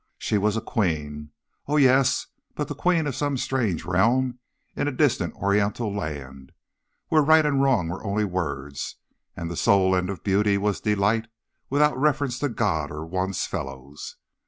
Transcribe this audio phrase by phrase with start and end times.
[0.17, 1.29] She was a queen.
[1.67, 4.39] Oh, yes, but the queen of some strange realm
[4.75, 6.53] in a distant oriental land,
[7.09, 8.95] where right and wrong were only words,
[9.37, 11.27] and the sole end of beauty was delight,
[11.69, 14.15] without reference to God or one's fellows.